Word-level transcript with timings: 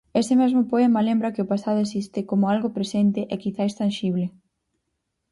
Ese 0.21 0.33
mesmo 0.41 0.61
poema 0.71 1.05
lembra 1.09 1.33
que 1.33 1.43
o 1.45 1.49
pasado 1.53 1.79
existe 1.81 2.19
como 2.29 2.45
algo 2.53 2.73
presente 2.77 3.21
e 3.33 3.35
quizais 3.43 3.73
tanxible. 3.81 4.25